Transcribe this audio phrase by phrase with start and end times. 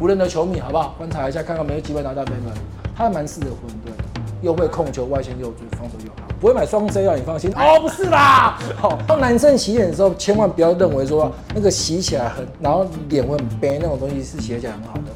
[0.00, 0.94] 湖人的球迷好不好？
[0.96, 2.54] 观察一下，看看有没有机会拿到杯们。
[2.96, 3.92] 他还蛮适合湖人队，
[4.40, 7.52] 又会控球，外线又准，防守又好，不会买双 C 啊，你放心。
[7.54, 15.12] 哦，不是啦，好，当男生洗脸的时候，千万不要认为说那个洗起来很，然后脸会很白那种东西是洗起来很好的。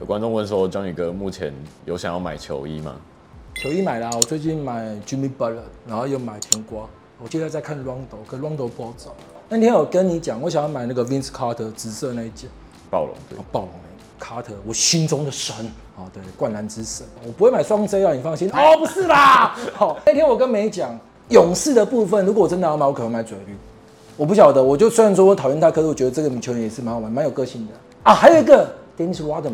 [0.00, 2.96] 有观众问说，Johnny 哥目前有想要买球衣吗？
[3.62, 6.80] 球衣买了，我最近买 Jimmy Butler，然后又买甜瓜。
[7.22, 9.14] 我现在在看 Rondo，可 Rondo 不好找。
[9.48, 12.50] 那天我跟你讲，我想要买那个 Vince Carter 紫色那一件。
[12.90, 15.54] 暴龙对，暴龙那个 Carter，我心中的神
[15.96, 17.06] 啊，对，灌篮之神。
[17.24, 18.50] 我不会买双 J 啊，你放心。
[18.50, 19.56] 哦，不是啦。
[19.74, 20.98] 好， 那天我跟梅讲，
[21.28, 23.56] 勇士的部分，如果我真的要买，我可能买嘴绿。
[24.16, 28.12] 我不晓得，我就虽然说我讨厌他，可是我觉得这个球员也是蛮好玩，蛮有个性的啊。
[28.12, 29.52] 还有一个 Dennis Rodman。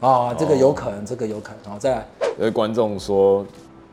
[0.00, 1.58] 啊，这个有可能，哦、这个有可能。
[1.64, 2.06] 然后，再来。
[2.38, 3.44] 有位观众说，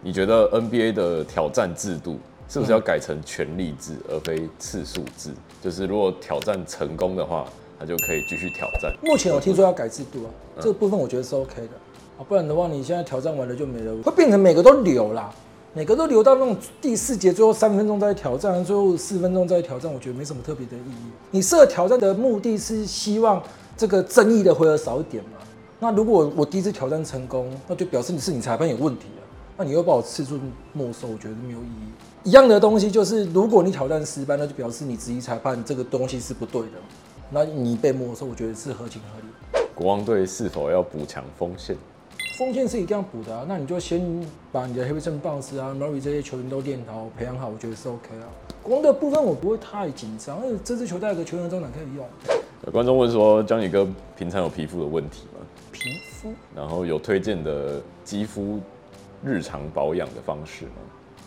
[0.02, 5.31] 你觉得 NBA 的挑战制度是不是要改成权力制，而非次数制？
[5.64, 7.45] 就是如果挑战成功的话，
[7.80, 8.94] 他就可以继续挑战。
[9.02, 11.70] 目前我听说要改制度啊，嗯、这个部分我觉得是 OK 的。
[12.17, 15.34] 啊，不然的话，你现在挑战完了就没了，会变成每个都留啦，
[15.73, 21.12] 每个都留到那种第四节最后三分钟再挑战，最后四分钟再挑战，我觉得没什么特别的意义。
[21.31, 23.42] 你设挑战的目的是希望
[23.75, 25.34] 这个争议的回合少一点嘛？
[25.80, 29.23] 那如果我第一次挑战成功，那就表示你是你裁判有问题了。
[29.58, 30.40] 那你又把我次数
[30.73, 32.30] 没收，我觉得没有意义。
[32.30, 36.78] 一样的东西就是，如果你挑战失败，那就表示你质疑裁判这个东西是不对的。
[37.30, 39.66] 那你被没收，我觉得是合情合理。
[39.73, 41.78] 国王队是否要补强锋线？
[42.38, 43.46] 锋线是一定要补的啊。
[43.48, 48.28] 那你就先把你的 Harrison Barnes 啊、Murray 这些球员都练好、培养好，我觉得是 OK 啊。
[48.64, 52.06] 国王的部分我不会太紧张，因为这支球队有个球员中场可以用。
[52.64, 55.45] 有观众问说，Johnny 哥平常有皮肤的问题吗？
[55.72, 58.59] 皮肤，然后有推荐的肌肤
[59.23, 60.72] 日常保养的方式吗？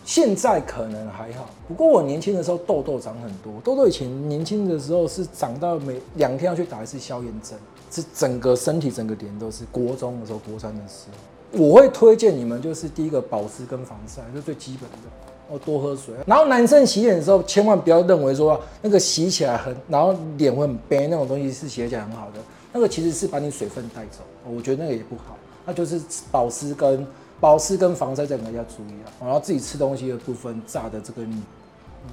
[0.03, 7.57] 现在可能还好，不过我年轻的时候痘痘长很多，痘痘以前年轻的时候是长到每两天要去打一次消炎针，
[7.91, 9.63] 是整个身体整个脸都是。
[9.71, 11.05] 国中的时候，国三的时
[11.53, 15.28] 候，我会推荐你们就是第一个保湿跟防晒，是最基本的。
[15.49, 16.13] 哦，多喝水。
[16.25, 22.39] 然后男生洗脸的时候，千万不要认为说那个洗起来很，然后脸会很白那种东西是洗起来很好的。
[22.71, 25.35] 那个其实是把你水分带走，我觉得那个也不好。
[25.65, 25.99] 那就是
[26.31, 27.05] 保湿跟
[27.39, 29.09] 保湿跟防晒这两个要注意啊。
[29.21, 31.23] 然后自己吃东西的部分，炸的这个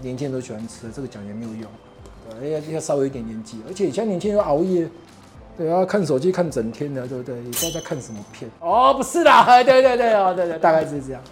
[0.01, 1.71] 年轻人都喜欢吃，这个讲也没有用。
[2.41, 4.89] 对，要要稍微一点年纪，而且现在年轻人熬夜，
[5.59, 7.37] 对，要看手机看整天的，对不对？
[7.37, 8.51] 也不知道在看什么片。
[8.61, 11.23] 哦，不是啦， 对对对哦，对对，大概是这样。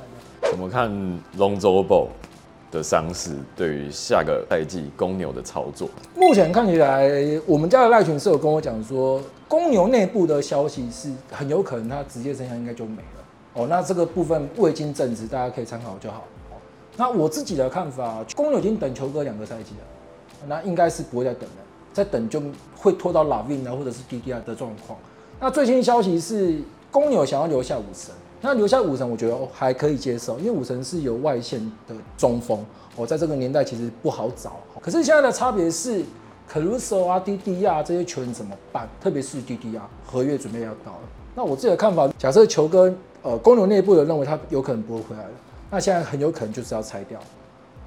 [0.54, 0.88] 怎么看
[1.36, 2.08] Lonzo b o
[2.70, 5.88] 的伤势对于下个赛季公牛的操作？
[6.14, 7.10] 目前看起来，
[7.44, 13.24] 我们家的赖群是有跟我讲说，公牛内部的消息是很有可能他职业生涯应该就没了。
[13.54, 16.22] 哦，那这个部分未经证实，大家可以参考就好。
[16.96, 22.40] 那我自己的看法，公牛已经等球哥两个赛季了，那应该是不会再等了，再等就
[22.76, 24.96] 会拖到拉 a 啊或者是 DDR 的状况。
[25.40, 26.60] 那最新消息是，
[26.92, 28.14] 公牛想要留下武神。
[28.44, 32.62] 那留下武神，我觉得还可以接受，因为武神是有外线的中锋，
[32.94, 34.60] 我在这个年代其实不好找。
[34.82, 36.04] 可是现在的差别是
[36.52, 38.86] ，Caruso 啊、DDR 啊这些球员怎么办？
[39.00, 41.00] 特别是 DDR 啊，合约准备要到了。
[41.34, 45.30] 那我自己的看法，假设球哥呃公牛内部的认为他有可能不会回来了，
[45.70, 47.18] 那现在很有可能就是要拆掉。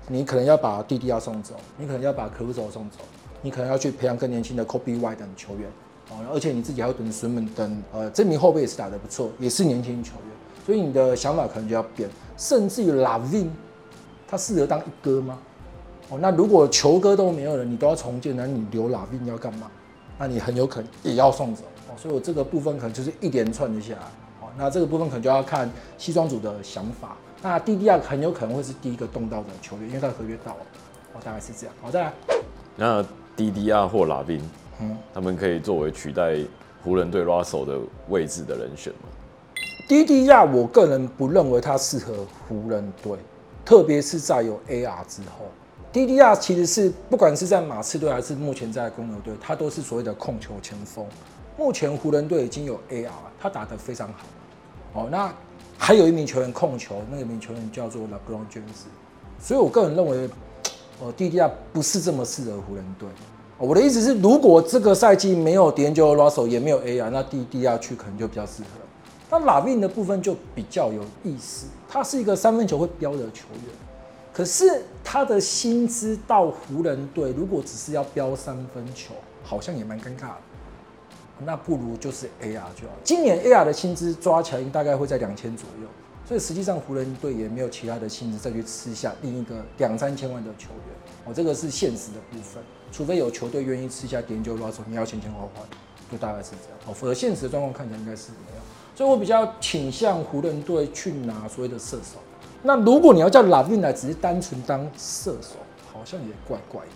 [0.08, 2.98] 你可能要把 DDR 送走，你可能要把 Caruso 送走，
[3.44, 5.70] 你可能要去培养更年轻的 Coby White 等球员。
[6.10, 10.37] 哦，而且你自己还要等孙们等，呃，这名后辈也是打得不错，也是年轻球员。
[10.68, 13.48] 所以你的想法可能就要变，甚至于 LaVine，
[14.28, 15.40] 他适合当一哥吗？
[16.10, 19.72] 哦，那如果球哥都没有了，你都要重建，那你留 LaVine 要干嘛？
[20.20, 21.96] 那你很有可能也要送走哦。
[21.96, 24.02] 所以我这个部分可能就是一连串的下来。
[24.42, 27.16] 哦，那这个部分可能就要看西装组的想法。
[27.42, 30.60] 那 DDR 很有可能会是第一个动到的球员，因为他的合约到了。
[31.14, 31.74] 哦，大概是这样。
[31.82, 32.14] 好，再来。
[32.76, 33.02] 那
[33.38, 34.42] DDR 或 LaVine，
[34.82, 36.36] 嗯，他们可以作为取代
[36.84, 37.80] 湖人队 Russell 的
[38.10, 39.08] 位置的人选吗
[39.88, 42.14] ？DDR，我个人不认为他适合
[42.48, 43.18] 湖人队，
[43.64, 45.46] 特别是在有 AR 之后。
[45.94, 51.06] DDR 其实是不管是在马刺队还是目前在公牛队，他都是所谓的控球前锋。
[51.58, 53.10] 目前湖人队已经有 AR，
[53.40, 54.26] 他打得非常好。
[54.94, 55.34] 哦，那
[55.78, 58.86] 还有一名球员控球，那个名球员叫做 LeBron James。
[59.40, 60.30] 所以我个人认为，
[61.00, 63.08] 呃，DDR 不是这么适合湖人队。
[63.58, 68.68] 我的意思是，如果这个赛季没有 D'Angelo Russell，也没有 AR，那 DDR 去可能就比较适合。
[69.30, 73.74] 那拉宾的部分就比较有意思，他是一个三分球会飙的球员，
[74.34, 79.14] 可是他的薪资到湖人队，如果只是要飙三分球，
[79.44, 80.38] 好像也蛮尴尬的。
[81.46, 82.94] 那不如就是 AR 就好。
[83.04, 85.88] 今年 AR 的薪资抓起来大概会在两千左右，
[86.26, 90.96] 所以实际上湖人队也没有其他的薪资再去吃下另一个两三千万的球员。
[91.26, 95.68] 哦，这个是现实的部分，除非有球队愿意吃下 D'Angelo Russell，你要钱钱花花，
[96.10, 96.80] 就大概是这样。
[96.88, 98.62] 哦，否则现实的状况看起来应该是没有。
[98.98, 102.18] 所以我比较倾向湖人队去拿所谓的射手。
[102.64, 105.58] 那如果你要叫拉文来只是单纯当射手，
[105.94, 106.88] 好像也怪怪的。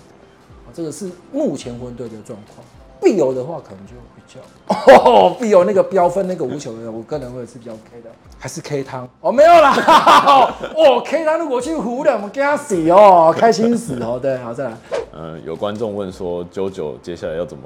[0.65, 2.65] 啊，这个是目前湖人队的状况。
[3.00, 4.39] 必有的话，可能就比较
[5.06, 8.09] 哦，必有那个标分那个无球的，我个人会是比较 K 的，
[8.39, 9.74] 还是 K 汤哦，没有啦，
[10.75, 14.77] 哦，K 汤如果去湖人，我们跟他死哦，开心死哦，对，好再来。
[15.15, 17.63] 嗯，有观众问说九九接下来要怎么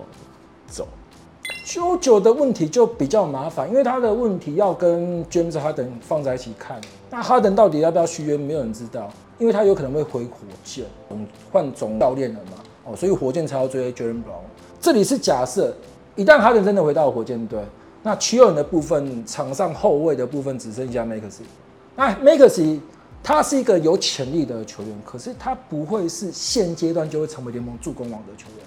[0.67, 0.87] 走
[1.65, 6.79] ？JoJo 的问题就比较麻烦，因为他的问题要跟 James Harden 放在一起看。
[7.09, 9.09] 那 Harden 到底要不要续约，没有人知道，
[9.39, 10.85] 因为他有可能会回火箭，
[11.51, 12.51] 换总教练了嘛，
[12.85, 14.45] 哦，所以火箭才要追 Jaylen Brown。
[14.79, 15.75] 这里是假设，
[16.15, 17.59] 一旦哈登真的回到火箭队，
[18.03, 21.41] 那球员的部分，场上后卫的部分只剩下 Maxey。
[21.95, 22.79] 那 Maxey
[23.23, 28.65] 他是一个有潜力的球员，可是他不会是现阶段就会成为联盟助攻王的球员。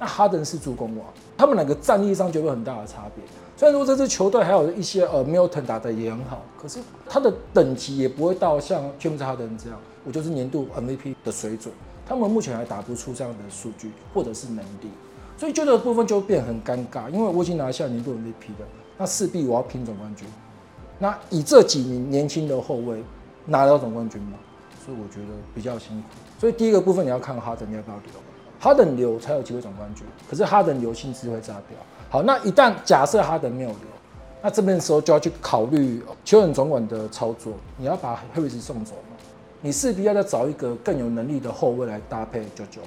[0.00, 1.06] 那哈登是助攻王，
[1.36, 3.22] 他们两个战力上就会很大的差别。
[3.56, 11.72] 虽然说这支球队还有一些呃 Milton 打的也很好，可是他的等级也不会到像 James Harden 这样，我就是年度 MVP 的水准。
[12.08, 14.90] 他们目前还打不出这样的数据或者是能力。
[15.36, 18.66] 所以就这部分就变很尴尬，因为我已经拿下年度 MVP 了，
[18.96, 20.26] 那势必我要拼总冠军。
[20.98, 23.02] 那以这几名年轻的后卫
[23.44, 24.38] 拿到总冠军吗？
[24.84, 26.08] 所以我觉得比较辛苦。
[26.38, 28.06] 所以第一个部分你要看哈登要不要留，
[28.60, 30.06] 哈登留才有机会总冠军。
[30.30, 31.76] 可是哈登留薪资会炸掉。
[32.10, 33.78] 好，那一旦假设哈登没有留，
[34.42, 39.16] 那这边的时候就要去考虑球员总管的操作，你要把 Harris 送走吗？
[39.62, 42.80] 你势必要再找一个更有能力的后卫来搭配 JoJo。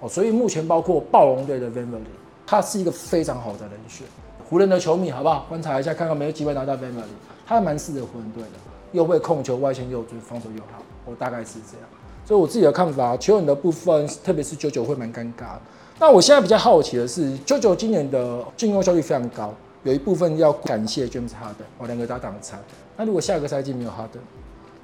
[0.00, 2.02] 哦，所以目前包括暴龙队的 VanVleet，
[2.46, 4.06] 他是一个非常好的人选。
[4.48, 5.44] 湖人的球迷，好不好？
[5.48, 7.04] 观察一下，看看没有机会拿到 VanVleet，
[7.46, 8.50] 他蛮适合湖人队的，
[8.92, 10.82] 又会控球，外线又准，防守又好。
[11.04, 11.88] 我大概是这样。
[12.28, 15.56] 所以我自己的看法，球员的部分，特别是九九会蛮尴尬。
[15.98, 22.58] 那我现在比较好奇的是九九今年的进攻效率非常高，有一部分要感谢 James Harden，哦，两个搭档的差。
[22.98, 24.20] 那如果下个赛季没有 Harden，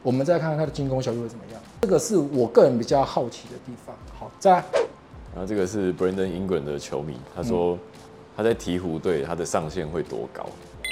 [0.02, 1.60] 我们再看看他的进攻效率会怎么样？
[1.82, 3.94] 这个是我个人比较好奇的地方。
[4.18, 4.64] 好，再来。
[5.34, 7.78] 然后这个是 Brandon Ingram 的球迷，他说
[8.34, 10.46] 他在鹈鹕队，他的上限会多高？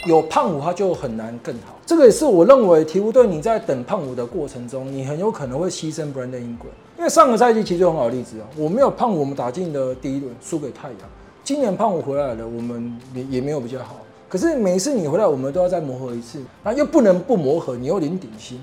[0.06, 1.76] 有胖虎他就很难更好。
[1.86, 10.98] 这个也是我认为鵜鹕队你在等胖虎的过程中，你很有可能会牺牲 Brandon Ingram，因为上个赛季其实很好的例子啊，我没有胖虎，我们打进的第一轮输给太阳。
[11.44, 13.96] 今年胖虎回来了，我们也也没有比较好。
[14.28, 18.60] 可是每一次你回来，我们都要再磨合一次，那又不能不磨合，你又领顶薪，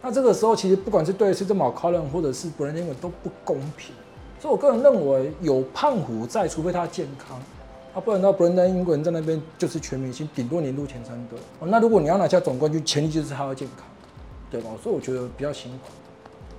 [0.00, 3.94] 那这个时候其实不管是对 CJ McCollum 或者是 Brandon Ingram 都不公平。
[4.40, 7.38] 所以，我个人认为有胖虎在，除非他健康，
[7.94, 11.38] 啊，不然的话，Brandon Ingram 在那边就是全明星，顶多年度前三队。
[11.60, 13.86] 哦，那如果你要拿下总冠军，前提就是他要健康，
[14.50, 14.70] 对吧？
[14.82, 15.90] 所以我觉得比较辛苦，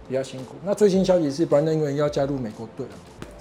[0.08, 0.54] 比较辛苦。
[0.64, 2.92] 那最新消息是，Brandon Ingram 要加入美国队了，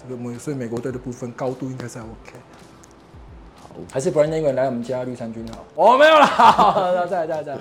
[0.02, 2.38] 这个美，所以美国队的部分高度应该是还 OK。
[3.60, 5.62] 好，还是 Brandon Ingram 来我们家绿衫军好？
[5.74, 7.60] 我、哦、没有了，再来再来再来。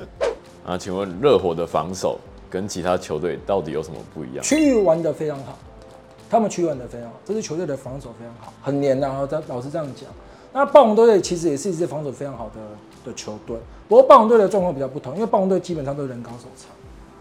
[0.66, 2.18] 啊，请问热火的防守
[2.50, 4.44] 跟其他球队到底有什么不一样？
[4.46, 5.58] 区域玩的非常好。
[6.32, 8.98] 他们区域的非常好，这支球队的防守非常好，很黏。
[9.02, 10.10] 然后老实这样讲，
[10.54, 12.62] 那暴龙队其实也是一支防守非常好的
[13.06, 13.58] 的球队。
[13.90, 16.70] 不过暴龙队的状况比较不同，因为暴龙队基本上都是人高手长，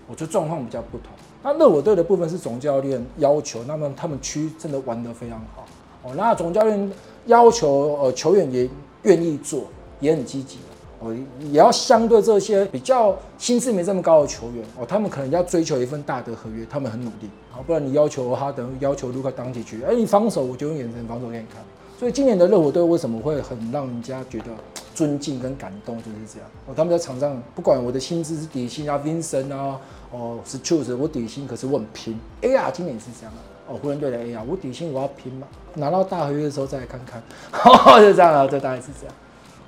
[0.06, 1.08] 我觉得状况比较不同。
[1.42, 5.67] 那热火队的部分是总教练要求，那么他们区真的玩得非常好
[6.05, 6.12] 哦。
[6.17, 6.93] 那总教练
[7.26, 8.70] 要求呃球员也
[9.02, 9.64] 愿意做，
[9.98, 10.58] 也很积极。
[11.00, 17.30] 哦，也要相对这些比较薪资没这么高的球员哦，他们可能要追求一份大的合约，他们很努力。
[17.50, 21.62] 好，不然你要求哈登，要求卢卡当起去，哎，你防守我就用眼神防守给你看。
[21.98, 24.46] 所以今年的热火队为什么会很让人家觉得
[24.94, 26.48] 尊敬跟感动，就是这样。
[26.66, 29.80] 哦，他们在场上不管我的薪资是底薪啊，Vincent 啊，
[30.10, 32.19] 哦，是 Strus 我底薪可是我很拼。
[32.42, 37.22] AR 今年也是这样啊哦，湖人队的 AR 我底薪我要拼嘛，拿到大合约的时候再来看看，
[37.64, 39.14] 哦，就这样啊，这大概是这样。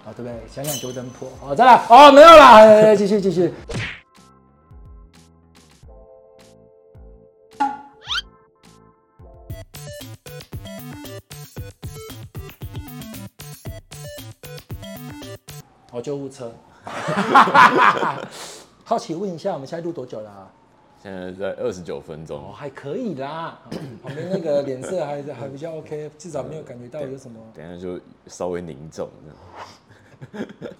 [0.04, 0.32] 啊，对不对？
[0.50, 3.52] 想想九等破，好，再来，哦，没有了，继续继续。
[15.92, 16.52] 哦，救护车。
[18.82, 20.50] 好奇问一下，我们现在录多久了啊？
[21.00, 22.38] 现在在二十九分钟。
[22.40, 23.58] 哦，还可以啦。
[24.02, 27.38] 旁边那个脸色还还比较 OK，至少没有感觉到有什么。
[27.54, 29.08] 等下就稍微凝重。
[30.30, 30.76] フフフ。